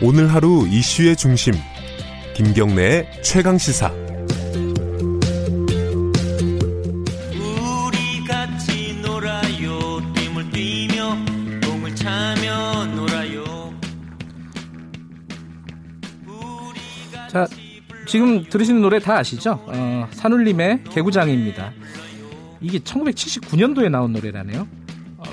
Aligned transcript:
오늘 0.00 0.32
하루 0.32 0.64
이슈의 0.68 1.16
중심 1.16 1.54
김경래의 2.34 3.20
최강 3.22 3.58
시사 3.58 3.92
우리 7.34 8.24
같이 8.24 8.94
놀아요 9.02 10.00
띠을 10.14 10.50
뛰며 10.52 11.16
공을 11.66 11.96
차며 11.96 12.84
놀아요 12.94 13.74
자, 17.28 17.46
지금 18.06 18.44
들으시는 18.44 18.80
노래 18.80 19.00
다 19.00 19.18
아시죠? 19.18 19.62
어, 19.66 20.08
산울림의 20.12 20.84
개구장입니다. 20.84 21.72
이게 22.62 22.78
1979년도에 22.78 23.90
나온 23.90 24.14
노래라네요. 24.14 24.66
어, 25.18 25.24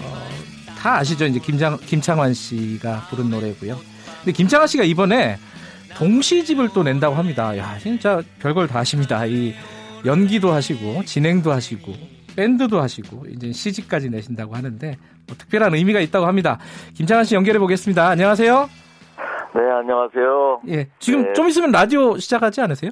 다 0.77 0.97
아시죠? 0.97 1.25
이제 1.25 1.39
김장, 1.39 1.77
김창완 1.77 2.34
씨가 2.34 3.07
부른 3.09 3.29
노래고요. 3.29 3.79
근데 4.25 4.38
김창완 4.38 4.65
씨가 4.65 4.84
이번에 4.84 5.38
동시집을 5.97 6.70
또 6.73 6.81
낸다고 6.81 7.15
합니다. 7.15 7.55
야, 7.57 7.77
진짜 7.77 8.21
별걸 8.39 8.67
다 8.67 8.79
하십니다. 8.79 9.23
이 9.27 9.53
연기도 10.03 10.51
하시고 10.51 11.03
진행도 11.05 11.51
하시고 11.51 11.93
밴드도 12.35 12.81
하시고 12.81 13.25
이제 13.29 13.51
시집까지 13.51 14.09
내신다고 14.09 14.55
하는데 14.55 14.98
뭐 15.27 15.38
특별한 15.38 15.75
의미가 15.75 15.99
있다고 15.99 16.25
합니다. 16.25 16.57
김창완 16.95 17.23
씨 17.25 17.35
연결해 17.35 17.59
보겠습니다. 17.59 18.09
안녕하세요. 18.09 18.67
네, 19.53 19.61
안녕하세요. 19.61 20.62
예, 20.70 20.87
지금 20.98 21.27
네. 21.27 21.34
좀 21.34 21.48
있으면 21.48 21.71
라디오 21.71 22.17
시작하지 22.17 22.62
않으세요? 22.62 22.91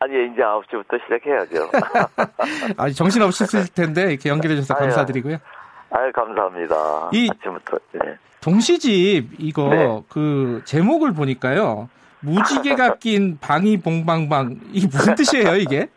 아니, 0.00 0.12
이제 0.32 0.42
9시부터 0.42 1.00
시작해야죠. 1.04 1.70
아, 2.76 2.90
정신 2.90 3.22
없으실 3.22 3.68
텐데 3.68 4.10
이렇게 4.10 4.28
연결해 4.30 4.56
주셔서. 4.56 4.74
감사드리고요. 4.74 5.36
아 5.36 5.61
유, 5.94 6.12
감사합니다. 6.12 7.10
이- 7.12 7.28
아침부터. 7.30 7.78
네. 7.92 8.16
동시집 8.42 9.28
이거 9.38 9.68
네. 9.68 10.02
그 10.08 10.62
제목을 10.64 11.12
보니까요. 11.14 11.88
무지개가 12.20 12.96
낀 12.96 13.38
방이 13.40 13.80
봉방방 13.80 14.56
이게 14.72 14.86
무슨 14.86 15.14
뜻이에요 15.14 15.56
이게? 15.56 15.88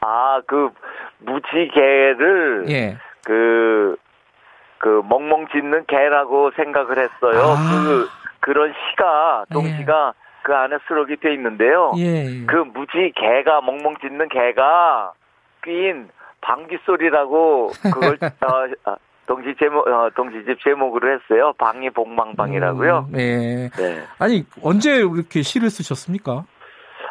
아, 0.00 0.40
그, 0.46 0.68
무지개를, 1.20 2.66
예. 2.68 2.98
그, 3.24 3.96
그, 4.78 5.02
멍멍 5.08 5.46
짖는 5.48 5.86
개라고 5.86 6.50
생각을 6.56 6.98
했어요. 6.98 7.54
아. 7.56 7.84
그, 7.86 8.08
그런 8.40 8.74
시가, 8.90 9.46
동시가 9.50 10.12
그 10.42 10.54
안에 10.54 10.76
수록이 10.86 11.16
돼 11.16 11.32
있는데요. 11.32 11.92
예. 11.96 12.44
그 12.46 12.56
무지개가, 12.56 13.62
멍멍 13.62 13.94
짖는 14.02 14.28
개가 14.28 15.12
낀 15.64 16.10
방귀 16.42 16.76
소리라고 16.84 17.70
그걸, 17.82 18.18
어, 18.20 18.66
아, 18.84 18.96
동시 19.26 19.54
제목, 19.58 19.86
어, 19.86 20.10
동시집 20.14 20.58
제목으로 20.62 21.12
했어요. 21.14 21.52
방이 21.58 21.90
봉방방이라고요. 21.90 23.08
음, 23.12 23.18
예. 23.18 23.70
네. 23.70 24.02
아니 24.18 24.44
언제 24.62 24.96
이렇게 24.96 25.42
시를 25.42 25.70
쓰셨습니까? 25.70 26.44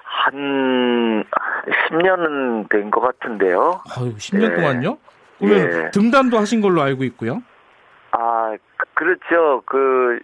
한 0.03 1.23
10년은 1.89 2.69
된 2.69 2.91
것 2.91 3.01
같은데요. 3.01 3.81
아유 3.97 4.13
10년 4.15 4.51
예. 4.51 4.55
동안요? 4.55 4.97
그러면 5.39 5.85
예. 5.85 5.91
등단도 5.91 6.37
하신 6.37 6.61
걸로 6.61 6.81
알고 6.81 7.03
있고요. 7.05 7.41
아, 8.11 8.55
그- 8.77 8.85
그렇죠. 8.93 9.63
그 9.65 10.19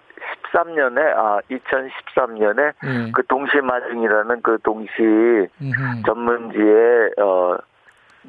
13년에 0.53 0.99
아 1.17 1.39
2013년에 1.49 2.73
예. 2.85 3.11
그 3.13 3.25
동시 3.27 3.57
마중이라는 3.57 4.41
그 4.43 4.57
동시 4.63 4.91
음흠. 5.61 6.03
전문지에 6.05 7.09
어 7.21 7.57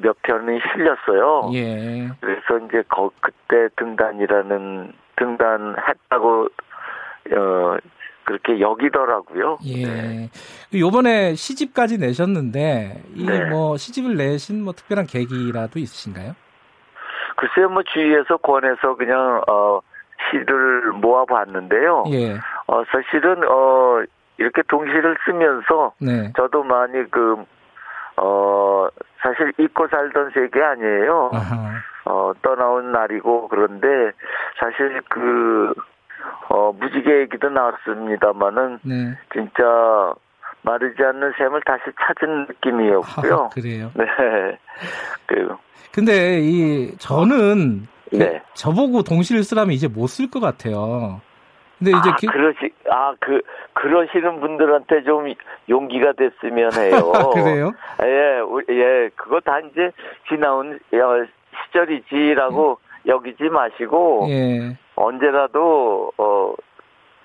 몇 0.01 0.21
편이 0.21 0.59
실렸어요. 0.73 1.51
예. 1.53 2.09
그래서 2.19 2.65
이제 2.65 2.83
거, 2.87 3.11
그때 3.21 3.69
등단이라는 3.77 4.93
등단했다고 5.15 6.47
어 7.33 7.77
그렇게 8.23 8.59
여기더라고요. 8.59 9.57
예. 9.65 9.85
네. 9.85 10.29
그 10.71 10.79
요번에 10.79 11.35
시집까지 11.35 11.97
내셨는데 11.97 13.03
이 13.15 13.25
네. 13.25 13.45
뭐 13.45 13.77
시집을 13.77 14.15
내신 14.15 14.63
뭐 14.63 14.73
특별한 14.73 15.05
계기라도 15.05 15.79
있으신가요? 15.79 16.35
글쎄요, 17.37 17.69
뭐 17.69 17.81
주위에서 17.83 18.37
권해서 18.37 18.95
그냥 18.95 19.41
어 19.49 19.79
시를 20.29 20.91
모아봤는데요. 20.93 22.03
예. 22.11 22.33
어 22.67 22.83
사실은 22.91 23.43
어 23.47 24.03
이렇게 24.37 24.61
동시를 24.67 25.17
쓰면서 25.25 25.93
네. 25.99 26.31
저도 26.35 26.63
많이 26.63 27.09
그 27.09 27.45
어 28.17 28.87
사실 29.21 29.53
잊고 29.59 29.87
살던 29.87 30.31
세계 30.33 30.61
아니에요. 30.61 31.29
아하. 31.33 31.71
어 32.05 32.33
떠나온 32.41 32.91
날이고 32.91 33.47
그런데 33.47 34.11
사실 34.59 35.01
그 35.09 35.73
어 36.49 36.71
무지개 36.73 37.19
얘기도 37.21 37.49
나왔습니다마는 37.49 38.79
네. 38.83 39.17
진짜 39.33 40.13
마르지 40.63 41.01
않는 41.01 41.33
샘을 41.37 41.61
다시 41.65 41.83
찾은 41.99 42.45
느낌이었고요. 42.47 43.35
아, 43.35 43.49
그래요. 43.49 43.91
네. 43.97 44.05
그 45.27 45.55
근데 45.91 46.39
이 46.41 46.95
저는 46.97 47.87
그 48.09 48.15
네. 48.17 48.41
저보고 48.53 49.03
동시를 49.03 49.43
쓰라면 49.43 49.71
이제 49.71 49.87
못 49.87 50.07
쓸 50.07 50.29
것 50.29 50.39
같아요. 50.39 51.21
근데 51.83 51.97
이제 51.97 52.09
아, 52.11 52.15
기- 52.17 52.27
그러시, 52.27 52.71
아, 52.91 53.13
그, 53.19 53.41
그러시는 53.73 54.39
분들한테 54.39 55.03
좀 55.03 55.33
용기가 55.67 56.13
됐으면 56.13 56.71
해요. 56.73 57.11
그래요? 57.33 57.71
예, 58.03 58.39
우- 58.41 58.61
예, 58.69 59.09
그거 59.15 59.39
다 59.39 59.59
이제 59.59 59.91
지나온 60.29 60.75
어, 60.93 61.25
시절이지라고 61.65 62.77
여기지 63.07 63.45
마시고, 63.45 64.27
예. 64.29 64.77
언제라도, 64.95 66.11
어, 66.19 66.53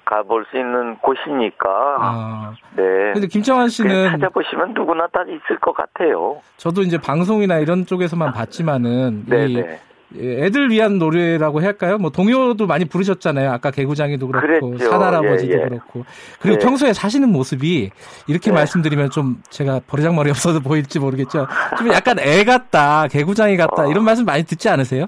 가볼 0.06 0.47
수 0.50 0.56
있는 0.56 0.97
곳이니까, 0.99 1.69
아. 2.00 2.55
네. 2.77 3.12
근데 3.12 3.27
그냥 3.27 3.69
씨는 3.69 4.11
찾아보시면 4.12 4.72
누구나 4.72 5.06
다 5.09 5.22
있을 5.25 5.59
것 5.61 5.75
같아요. 5.75 6.41
저도 6.56 6.81
이제 6.83 6.97
방송이나 6.97 7.59
이런 7.59 7.84
쪽에서만 7.84 8.33
봤지만은 8.33 9.25
이 9.27 9.31
네네. 9.31 9.55
예, 9.59 9.81
애들 10.15 10.71
위한 10.71 10.99
노래라고 10.99 11.61
할까요? 11.62 11.99
뭐 11.99 12.11
동요도 12.11 12.67
많이 12.67 12.84
부르셨잖아요. 12.84 13.50
아까 13.50 13.71
개구장이도 13.71 14.28
그렇고 14.28 14.71
그랬죠. 14.71 14.91
산할아버지도 14.91 15.53
예, 15.53 15.62
예. 15.62 15.69
그렇고 15.69 16.05
그리고 16.41 16.59
네. 16.59 16.65
평소에 16.65 16.93
사시는 16.93 17.31
모습이 17.31 17.91
이렇게 18.28 18.50
네. 18.50 18.55
말씀드리면 18.56 19.11
좀 19.11 19.43
제가 19.50 19.81
버리장머리 19.87 20.31
없어서 20.31 20.61
보일지 20.66 21.00
모르겠죠. 21.00 21.47
좀 21.77 21.89
약간 21.89 22.19
애 22.21 22.45
같다, 22.45 23.09
개구장이 23.09 23.56
같다 23.56 23.84
어. 23.84 23.91
이런 23.91 24.05
말씀 24.05 24.25
많이 24.25 24.45
듣지 24.45 24.69
않으세요? 24.69 25.06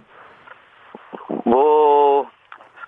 뭐, 1.44 2.26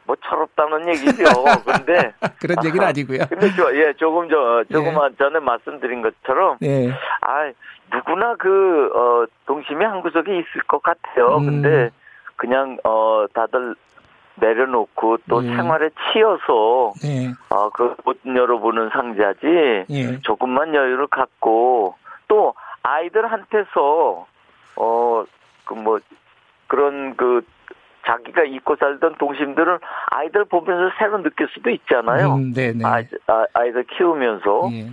뭐 0.05 0.17
철없다는 0.29 0.89
얘기죠. 0.89 1.25
근데, 1.65 2.13
그런 2.41 2.57
얘기는 2.65 2.85
아니고요. 2.87 3.21
근데 3.29 3.51
저, 3.55 3.75
예, 3.75 3.93
조금 3.95 4.29
저, 4.29 4.65
조금 4.71 4.95
전에 5.17 5.39
말씀드린 5.39 6.03
것처럼, 6.03 6.59
예. 6.63 6.91
아, 7.21 7.53
누구나 7.93 8.35
그, 8.37 8.91
어, 8.95 9.27
동심이 9.47 9.85
한 9.85 10.01
구석에 10.01 10.33
있을 10.33 10.63
것 10.67 10.83
같아요. 10.83 11.37
음. 11.39 11.47
근데, 11.63 11.91
그냥, 12.41 12.79
어, 12.85 13.27
다들 13.35 13.75
내려놓고 14.37 15.19
또 15.29 15.45
예. 15.45 15.49
생활에 15.49 15.91
치여서, 15.91 16.95
예. 17.05 17.35
어, 17.51 17.69
그, 17.69 17.95
못 18.03 18.17
열어보는 18.25 18.89
상자지, 18.95 19.85
예. 19.91 20.21
조금만 20.23 20.75
여유를 20.75 21.09
갖고, 21.09 21.97
또, 22.29 22.55
아이들한테서, 22.83 24.27
어, 24.77 25.25
그 25.67 25.75
뭐, 25.75 26.01
그런 26.67 27.15
그, 27.17 27.43
자기가 28.07 28.45
잊고 28.45 28.75
살던 28.77 29.17
동심들을 29.19 29.79
아이들 30.07 30.47
보면서 30.47 30.95
새로 30.99 31.23
느낄 31.23 31.47
수도 31.53 31.69
있잖아요. 31.69 32.37
음, 32.37 32.55
네, 32.55 32.73
네. 32.73 32.83
아이, 32.87 33.05
아, 33.27 33.45
아이들 33.53 33.85
키우면서. 33.85 34.71
예. 34.73 34.89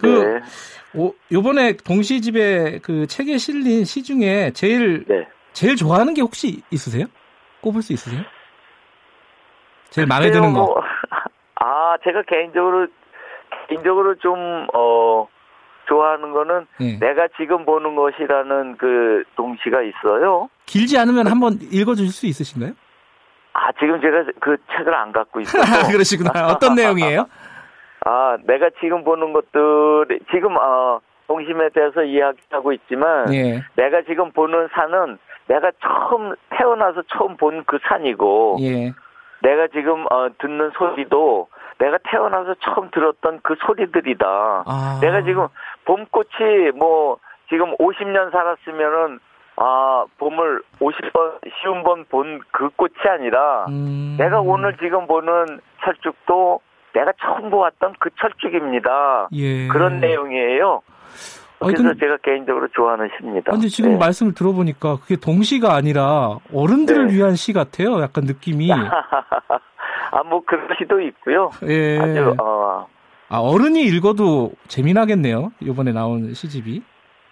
그 0.00 0.06
네. 0.06 0.40
오, 1.00 1.14
요번에 1.30 1.76
동시집에 1.76 2.80
그 2.82 3.06
책에 3.06 3.38
실린 3.38 3.84
시 3.84 4.02
중에 4.02 4.50
제일 4.50 5.04
네. 5.04 5.28
제일 5.52 5.76
좋아하는 5.76 6.14
게 6.14 6.22
혹시 6.22 6.62
있으세요? 6.70 7.06
꼽을 7.60 7.82
수 7.82 7.92
있으세요? 7.92 8.22
제일 9.90 10.06
마음에 10.06 10.30
드는 10.30 10.52
거. 10.52 10.60
뭐, 10.60 10.82
아, 11.56 11.96
제가 12.04 12.22
개인적으로, 12.22 12.86
개인적으로 13.68 14.14
좀, 14.16 14.66
어, 14.74 15.28
좋아하는 15.88 16.30
거는 16.32 16.66
예. 16.80 16.98
내가 17.00 17.26
지금 17.36 17.64
보는 17.64 17.96
것이라는 17.96 18.76
그 18.76 19.24
동시가 19.34 19.82
있어요. 19.82 20.48
길지 20.66 20.96
않으면 20.96 21.26
한번 21.26 21.58
읽어주실 21.60 22.12
수 22.12 22.26
있으신가요? 22.26 22.74
아, 23.54 23.72
지금 23.72 24.00
제가 24.00 24.24
그 24.40 24.56
책을 24.76 24.94
안 24.94 25.10
갖고 25.10 25.40
있어서. 25.42 25.90
그러시구나. 25.90 26.30
어떤 26.46 26.76
내용이에요? 26.76 27.26
아, 28.06 28.36
내가 28.44 28.70
지금 28.80 29.02
보는 29.02 29.32
것들, 29.32 30.20
지금, 30.32 30.56
어, 30.56 31.00
동심에 31.26 31.68
대해서 31.74 32.04
이야기하고 32.04 32.72
있지만, 32.72 33.32
예. 33.34 33.60
내가 33.74 34.02
지금 34.06 34.30
보는 34.30 34.68
산은 34.72 35.18
내가 35.50 35.72
처음, 35.82 36.34
태어나서 36.50 37.02
처음 37.12 37.36
본 37.36 37.64
그 37.66 37.78
산이고, 37.82 38.58
예. 38.60 38.92
내가 39.42 39.66
지금, 39.68 40.06
어, 40.10 40.28
듣는 40.38 40.70
소리도 40.78 41.48
내가 41.78 41.98
태어나서 42.10 42.54
처음 42.60 42.90
들었던 42.90 43.40
그 43.42 43.56
소리들이다. 43.66 44.26
아. 44.66 44.98
내가 45.00 45.22
지금 45.22 45.48
봄꽃이 45.86 46.70
뭐, 46.76 47.16
지금 47.48 47.74
50년 47.78 48.30
살았으면은, 48.30 49.18
아, 49.56 50.04
봄을 50.18 50.62
50번, 50.80 51.38
쉬운 51.60 51.82
번 51.82 52.04
본 52.08 52.40
그 52.52 52.68
꽃이 52.76 52.94
아니라, 53.08 53.66
음. 53.68 54.16
내가 54.18 54.40
오늘 54.40 54.76
지금 54.76 55.06
보는 55.06 55.60
철쭉도 55.84 56.60
내가 56.92 57.12
처음 57.20 57.50
보았던 57.50 57.94
그 57.98 58.10
철쭉입니다. 58.20 59.28
예. 59.32 59.66
그런 59.68 60.00
내용이에요. 60.00 60.82
아니, 61.60 61.74
그래서 61.74 61.90
근데- 61.90 61.98
제가 62.06 62.16
개인적으로 62.22 62.68
좋아하는 62.68 63.08
시입니다. 63.18 63.52
근데 63.52 63.68
지금 63.68 63.92
네. 63.92 63.98
말씀을 63.98 64.34
들어보니까 64.34 64.96
그게 65.00 65.16
동시가 65.16 65.74
아니라 65.74 66.38
어른들을 66.54 67.08
네. 67.08 67.14
위한 67.14 67.34
시 67.36 67.52
같아요. 67.52 68.00
약간 68.00 68.24
느낌이. 68.24 68.70
아, 70.12 70.22
뭐 70.24 70.42
그런 70.44 70.68
시도 70.78 71.00
있고요. 71.00 71.50
예. 71.68 71.98
아주 71.98 72.34
어, 72.40 72.86
아, 73.28 73.38
어른이 73.38 73.82
읽어도 73.82 74.52
재미나겠네요. 74.68 75.52
이번에 75.60 75.92
나온 75.92 76.32
시집이. 76.34 76.82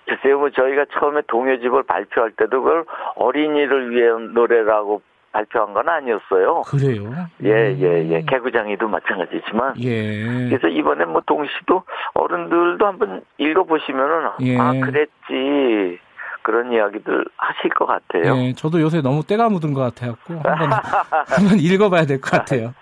글쎄요, 0.07 0.39
뭐 0.39 0.49
저희가 0.51 0.85
처음에 0.99 1.23
동요집을 1.27 1.83
발표할 1.85 2.31
때도 2.33 2.63
그걸 2.63 2.85
어린이를 3.17 3.91
위한 3.91 4.33
노래라고 4.33 5.03
발표한 5.33 5.75
건 5.75 5.89
아니었어요. 5.89 6.63
그래요. 6.67 7.13
예, 7.45 7.77
예, 7.79 8.09
예. 8.11 8.17
음. 8.21 8.27
개구장이도 8.27 8.89
마찬가지지만. 8.89 9.75
예. 9.83 10.49
그래서 10.49 10.69
이번에 10.69 11.05
뭐 11.05 11.21
동시도 11.27 11.83
어른들도 12.15 12.87
한번 12.87 13.23
읽어보시면은, 13.39 14.31
예. 14.43 14.59
아, 14.59 14.73
그랬지. 14.73 15.99
그런 16.43 16.73
이야기들 16.73 17.27
하실 17.37 17.69
것 17.71 17.85
같아요. 17.85 18.35
예, 18.39 18.55
저도 18.55 18.81
요새 18.81 19.03
너무 19.03 19.23
때가 19.23 19.51
묻은 19.51 19.75
것 19.75 19.83
같아갖고 19.83 20.35
한번 20.43 20.71
한번 21.29 21.59
읽어봐야 21.59 22.07
될 22.07 22.21
것 22.23 22.31
같아요. 22.31 22.73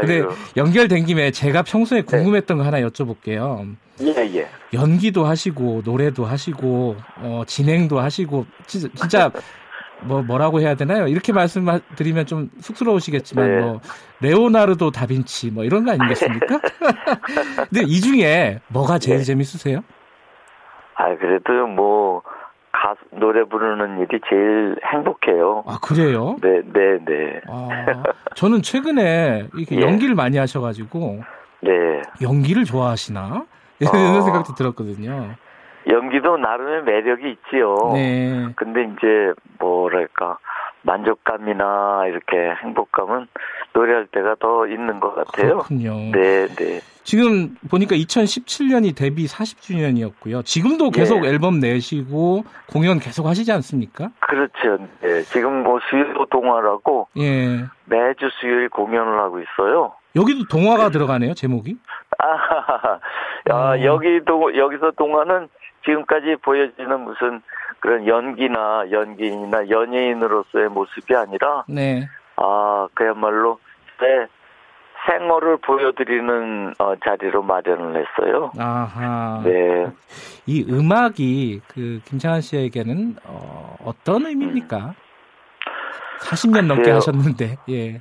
근데. 0.00 0.24
연결된 0.58 1.06
김에 1.06 1.30
제가 1.30 1.62
평소에 1.62 2.02
궁금했던 2.02 2.58
거 2.58 2.64
하나 2.64 2.80
여쭤볼게요. 2.82 3.74
예, 4.02 4.08
예. 4.36 4.48
연기도 4.74 5.24
하시고 5.24 5.82
노래도 5.86 6.26
하시고 6.26 6.96
어, 7.18 7.42
진행도 7.46 7.98
하시고 7.98 8.44
진- 8.66 8.90
진짜 8.94 9.30
뭐 10.02 10.22
뭐라고 10.22 10.60
해야 10.60 10.74
되나요? 10.74 11.06
이렇게 11.06 11.32
말씀드리면 11.32 12.26
좀 12.26 12.50
쑥스러우시겠지만 12.60 13.48
네. 13.48 13.60
뭐 13.60 13.80
레오나르도 14.20 14.90
다빈치 14.90 15.50
뭐 15.50 15.64
이런 15.64 15.84
거 15.84 15.92
아니겠습니까? 15.92 16.60
근데 17.70 17.82
이 17.86 18.00
중에 18.00 18.60
뭐가 18.68 18.98
제일 18.98 19.18
네. 19.18 19.24
재밌으세요? 19.24 19.80
아, 20.96 21.16
그래도 21.16 21.66
뭐, 21.66 22.22
가수, 22.70 23.00
노래 23.12 23.44
부르는 23.44 24.00
일이 24.00 24.20
제일 24.28 24.76
행복해요. 24.92 25.64
아 25.66 25.78
그래요? 25.82 26.36
네, 26.42 26.60
네, 26.72 26.98
네. 27.04 27.40
아, 27.48 28.02
저는 28.34 28.62
최근에 28.62 29.48
이렇게 29.56 29.76
예. 29.76 29.80
연기를 29.80 30.14
많이 30.14 30.36
하셔가지고 30.36 31.22
네. 31.62 31.70
연기를 32.20 32.64
좋아하시나 32.64 33.44
이런 33.80 34.16
어. 34.16 34.20
생각도 34.22 34.54
들었거든요. 34.54 35.34
연기도 35.88 36.36
나름의 36.36 36.84
매력이 36.84 37.30
있지요. 37.30 37.76
네. 37.94 38.48
근데 38.56 38.84
이제 38.84 39.32
뭐랄까 39.58 40.38
만족감이나 40.82 42.06
이렇게 42.08 42.54
행복감은 42.62 43.26
노래할 43.72 44.06
때가 44.06 44.36
더 44.38 44.66
있는 44.66 45.00
것 45.00 45.14
같아요. 45.14 45.58
그렇군요. 45.58 45.94
네, 46.12 46.46
네. 46.46 46.80
지금 47.02 47.56
보니까 47.70 47.96
2017년이 47.96 48.96
데뷔 48.96 49.26
40주년이었고요. 49.26 50.44
지금도 50.44 50.90
계속 50.90 51.24
예. 51.24 51.30
앨범 51.30 51.58
내시고 51.58 52.44
공연 52.70 52.98
계속 52.98 53.26
하시지 53.26 53.50
않습니까? 53.52 54.10
그렇죠. 54.20 54.78
네. 55.00 55.22
지금 55.22 55.62
뭐 55.62 55.80
수요 55.90 56.24
동화라고 56.30 57.08
예. 57.18 57.64
매주 57.86 58.28
수요일 58.40 58.68
공연을 58.70 59.18
하고 59.18 59.40
있어요. 59.40 59.92
여기도 60.16 60.46
동화가 60.48 60.90
들어가네요, 60.90 61.34
제목이. 61.34 61.76
아, 62.18 63.00
야, 63.50 63.54
어. 63.54 63.82
여기도 63.82 64.56
여기서 64.56 64.92
동화는 64.92 65.48
지금까지 65.84 66.36
보여지는 66.42 67.00
무슨 67.00 67.42
그런 67.80 68.06
연기나 68.06 68.90
연기인이나 68.90 69.68
연예인으로서의 69.68 70.68
모습이 70.68 71.14
아니라 71.14 71.64
네. 71.68 72.08
아 72.36 72.88
그야말로 72.94 73.58
제 73.98 74.26
생얼을 75.06 75.58
보여드리는 75.58 76.74
어, 76.78 76.94
자리로 77.04 77.42
마련을 77.42 78.02
했어요. 78.02 78.50
아하. 78.58 79.42
네. 79.44 79.86
이 80.46 80.64
음악이 80.68 81.60
그 81.68 82.00
김창완 82.04 82.40
씨에게는 82.40 83.16
어, 83.24 83.76
어떤 83.84 84.26
의미입니까? 84.26 84.94
40년 86.20 86.66
넘게 86.66 86.82
글쎄요. 86.82 86.96
하셨는데. 86.96 87.56
예. 87.68 88.00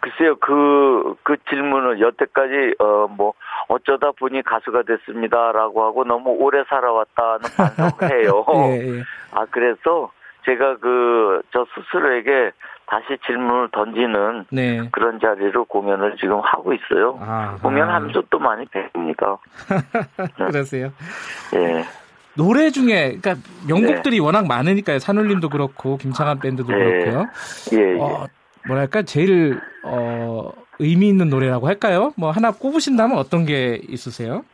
글쎄요, 0.00 0.36
그, 0.36 1.16
그 1.24 1.36
질문을 1.50 2.00
여태까지, 2.00 2.74
어, 2.78 3.08
뭐, 3.08 3.34
어쩌다 3.68 4.10
보니 4.12 4.42
가수가 4.42 4.82
됐습니다라고 4.82 5.84
하고 5.84 6.04
너무 6.04 6.30
오래 6.30 6.64
살아왔다는 6.68 7.40
반성을 7.56 8.24
해요. 8.24 8.44
예, 8.72 8.98
예. 8.98 9.02
아, 9.30 9.46
그래서 9.50 10.10
제가 10.44 10.78
그, 10.78 11.42
저 11.52 11.66
스스로에게 11.74 12.52
다시 12.86 13.18
질문을 13.26 13.68
던지는 13.70 14.46
네. 14.50 14.88
그런 14.90 15.20
자리로 15.20 15.66
공연을 15.66 16.16
지금 16.18 16.40
하고 16.42 16.72
있어요. 16.72 17.18
아. 17.20 17.56
공연하면서 17.62 18.22
또 18.30 18.38
많이 18.38 18.64
배웁니다. 18.66 19.36
그러세요. 20.36 20.90
예. 21.54 21.84
노래 22.34 22.70
중에 22.70 23.18
그러니까 23.20 23.34
명곡들이 23.68 24.20
워낙 24.20 24.46
많으니까요. 24.46 25.00
산울림도 25.00 25.50
그렇고 25.50 25.98
김창완 25.98 26.38
밴드도 26.38 26.72
네. 26.72 26.78
그렇고요. 26.78 27.26
예, 27.72 27.76
예. 27.76 28.00
어, 28.00 28.26
뭐랄까 28.66 29.02
제일 29.02 29.60
어, 29.82 30.50
의미 30.78 31.08
있는 31.08 31.28
노래라고 31.28 31.66
할까요? 31.66 32.12
뭐 32.16 32.30
하나 32.30 32.50
꼽으신다면 32.50 33.18
어떤 33.18 33.44
게 33.44 33.80
있으세요? 33.88 34.44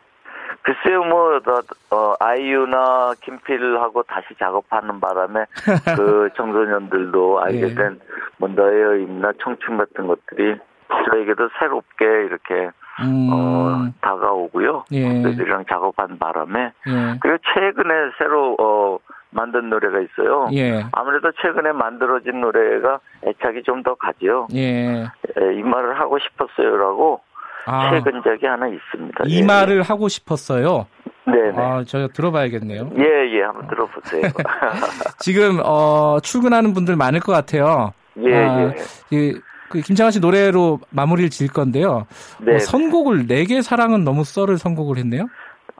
글쎄요, 0.62 1.04
뭐, 1.04 1.38
나, 1.40 1.60
어, 1.90 2.14
아이유나 2.20 3.12
김필하고 3.20 4.02
다시 4.04 4.28
작업하는 4.38 4.98
바람에 4.98 5.44
그 5.96 6.30
청소년들도 6.36 7.40
알게 7.40 7.60
예. 7.60 7.74
된뭐 7.74 8.48
너의 8.54 9.00
의미나 9.00 9.32
청춘 9.42 9.76
같은 9.76 10.06
것들이 10.06 10.56
저에게도 11.10 11.50
새롭게 11.58 12.04
이렇게 12.06 12.70
음, 13.02 13.28
어, 13.30 13.90
다가오고요. 14.00 14.84
예. 14.92 15.22
그들이랑 15.22 15.64
작업한 15.70 16.18
바람에 16.18 16.72
예, 16.86 17.18
그리고 17.20 17.38
최근에 17.52 17.94
새로 18.18 18.56
어, 18.58 18.98
만든 19.34 19.68
노래가 19.68 19.98
있어요. 20.00 20.48
예, 20.54 20.84
아무래도 20.92 21.30
최근에 21.42 21.72
만들어진 21.72 22.40
노래가 22.40 23.00
애착이 23.26 23.62
좀 23.64 23.82
더 23.82 23.94
가지요. 23.96 24.46
예. 24.54 25.02
에, 25.02 25.54
이 25.58 25.62
말을 25.62 25.98
하고 26.00 26.18
싶었어요라고 26.18 27.20
아, 27.66 27.90
최근작이 27.90 28.46
하나 28.46 28.66
있습니다. 28.68 29.24
이 29.26 29.40
예, 29.40 29.44
말을 29.44 29.82
하고 29.82 30.08
싶었어요. 30.08 30.86
예. 31.28 31.30
네네. 31.32 31.54
아, 31.58 31.84
제가 31.84 32.08
들어봐야겠네요. 32.08 32.90
예, 32.98 33.02
예, 33.36 33.42
한번 33.42 33.66
들어보세요. 33.68 34.22
지금 35.20 35.60
어, 35.64 36.18
출근하는 36.22 36.72
분들 36.74 36.96
많을 36.96 37.20
것 37.20 37.32
같아요. 37.32 37.92
예, 38.18 38.34
아, 38.34 38.60
예. 38.60 38.74
이, 39.10 39.38
그 39.70 39.80
김창완 39.80 40.12
씨 40.12 40.20
노래로 40.20 40.80
마무리를 40.90 41.30
지을 41.30 41.48
건데요. 41.50 42.06
네. 42.40 42.56
어, 42.56 42.58
선곡을 42.58 43.26
내게 43.26 43.60
사랑은 43.62 44.04
너무 44.04 44.22
썰을 44.24 44.56
선곡을 44.58 44.98
했네요. 44.98 45.26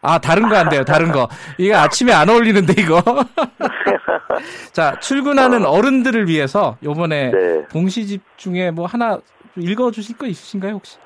아 0.05 0.19
다른 0.19 0.49
거 0.49 0.55
안 0.57 0.69
돼요. 0.69 0.85
다른 0.85 1.11
거. 1.11 1.29
이게 1.59 1.75
아침에 1.75 2.13
안 2.13 2.29
어울리는데 2.29 2.75
이거. 2.81 3.03
자 4.73 4.99
출근하는 5.01 5.65
어. 5.65 5.81
른들을 5.81 6.29
위해서 6.29 6.77
요번에 6.83 7.31
네. 7.31 7.67
동시집 7.69 8.23
중에 8.37 8.71
뭐 8.71 8.87
하나 8.87 9.19
읽어 9.57 9.91
주실 9.91 10.17
거 10.19 10.27
있으신가요 10.27 10.75
혹시? 10.75 10.99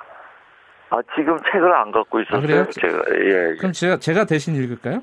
아, 0.90 0.98
지금 1.14 1.36
책을 1.52 1.72
안 1.74 1.90
갖고 1.92 2.18
있었어요. 2.20 2.38
아, 2.38 2.40
그래요? 2.40 2.66
제가, 2.70 2.98
예. 3.20 3.50
예. 3.52 3.56
그럼 3.58 3.72
제가 3.72 3.98
제가 3.98 4.24
대신 4.24 4.54
읽을까요? 4.56 5.02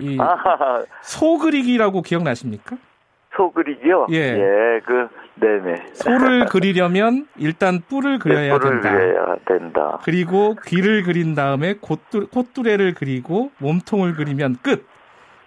이 0.00 0.18
아, 0.20 0.36
소그리기라고 1.02 2.02
기억나십니까? 2.02 2.76
소그리기요? 3.36 4.08
예. 4.10 4.80
그, 4.84 5.08
네네. 5.34 5.86
소를 5.94 6.46
그리려면 6.46 7.26
일단 7.36 7.80
뿔을 7.88 8.18
그려야 8.18 8.58
뿔을 8.58 8.80
된다. 8.80 8.90
그려야 8.92 9.36
된다. 9.46 9.98
그리고 10.04 10.56
귀를 10.66 11.02
그린 11.02 11.34
다음에 11.34 11.74
콧뚜, 11.80 12.28
콧뚜레를 12.28 12.94
그리고 12.94 13.50
몸통을 13.58 14.14
그리면 14.14 14.56
끝. 14.62 14.86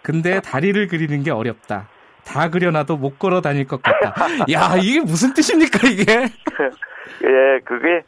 근데 0.01 0.39
다리를 0.41 0.87
그리는 0.87 1.23
게 1.23 1.31
어렵다. 1.31 1.87
다 2.25 2.49
그려놔도 2.49 2.97
못 2.97 3.19
걸어 3.19 3.41
다닐 3.41 3.67
것 3.67 3.81
같다. 3.81 4.13
야, 4.51 4.75
이게 4.81 4.99
무슨 4.99 5.33
뜻입니까, 5.33 5.87
이게? 5.87 6.03
예, 7.23 7.59
그게, 7.63 8.03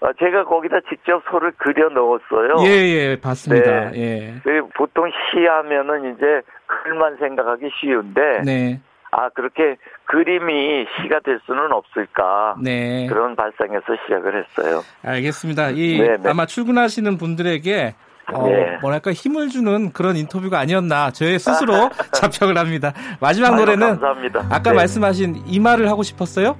어, 0.00 0.12
제가 0.18 0.44
거기다 0.44 0.80
직접 0.88 1.22
소를 1.30 1.52
그려 1.56 1.88
넣었어요. 1.88 2.66
예, 2.66 2.70
예, 2.70 3.20
봤습니다. 3.20 3.90
네. 3.90 3.96
예. 3.96 4.34
그 4.42 4.68
보통 4.76 5.08
시하면은 5.30 6.14
이제 6.14 6.42
글만 6.66 7.16
생각하기 7.18 7.70
쉬운데, 7.80 8.20
네, 8.44 8.80
아, 9.14 9.28
그렇게 9.28 9.76
그림이 10.06 10.86
시가 11.02 11.20
될 11.20 11.38
수는 11.44 11.70
없을까. 11.72 12.56
네. 12.62 13.06
그런 13.08 13.36
발상에서 13.36 13.84
시작을 14.06 14.42
했어요. 14.42 14.82
알겠습니다. 15.04 15.70
이, 15.70 15.98
네, 16.00 16.16
네. 16.16 16.30
아마 16.30 16.46
출근하시는 16.46 17.18
분들에게, 17.18 17.94
어, 18.32 18.48
네. 18.48 18.78
뭐랄까, 18.80 19.12
힘을 19.12 19.50
주는 19.50 19.92
그런 19.92 20.16
인터뷰가 20.16 20.58
아니었나, 20.58 21.10
저의 21.10 21.38
스스로 21.38 21.90
자평을 22.14 22.56
합니다. 22.56 22.94
마지막 23.20 23.54
노래는, 23.56 23.86
감사합니다. 23.86 24.46
아까 24.50 24.70
네. 24.70 24.76
말씀하신 24.76 25.42
이 25.46 25.60
말을 25.60 25.90
하고 25.90 26.02
싶었어요? 26.02 26.56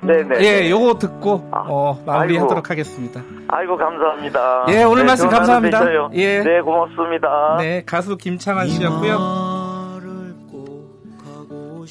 네네. 0.00 0.40
예, 0.44 0.70
요거 0.70 0.98
듣고, 0.98 1.48
아, 1.52 1.64
어, 1.68 2.02
마무리하도록. 2.04 2.68
하겠습니다. 2.68 3.20
아이고 3.46 3.76
감사합니다. 3.76 4.64
예, 4.70 4.82
오늘 4.82 5.04
말씀 5.04 5.26
좋은 5.30 5.34
하루 5.34 5.46
감사합니다. 5.60 6.14
예. 6.14 6.40
네, 6.42 6.60
고맙습니다. 6.62 7.56
네, 7.60 7.84
가수 7.86 8.16
김창완 8.16 8.66
씨였고요. 8.66 9.51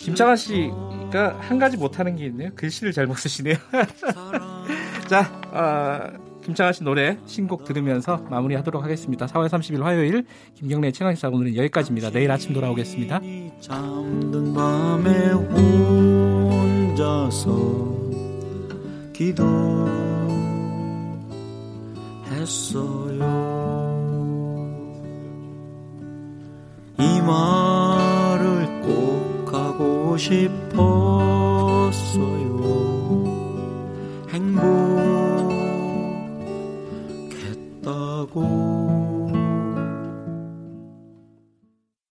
김창완 0.02 0.36
씨가 0.36 1.38
한 1.40 1.60
가지 1.60 1.78
못하는 1.78 2.16
게 2.16 2.26
있네요. 2.26 2.50
글씨를 2.56 2.92
잘 2.92 3.06
못 3.06 3.18
쓰시네요. 3.18 3.56
자, 5.08 5.32
어, 5.52 6.00
김창아 6.44 6.72
씨 6.72 6.84
노래 6.84 7.18
신곡 7.28 7.66
들으면서 7.66 8.18
마무리하도록 8.30 8.84
하겠습니다. 8.84 9.28
4월 9.28 9.48
30일 9.48 9.82
화요일 9.82 10.26
김경래 10.56 10.92
최강 10.92 11.14
시사 11.14 11.30
오늘은 11.30 11.56
여기까지입니다. 11.56 12.10
내일 12.10 12.32
아침 12.32 12.54
돌아오겠습니다. 12.54 13.22
잠든 13.60 14.54
밤에 14.54 15.32
혼자서 16.82 17.62
기도했어요. 19.14 19.62
이말 26.98 27.61
을꼭 30.32 30.72
하고 30.72 30.72
싶어. 30.72 31.11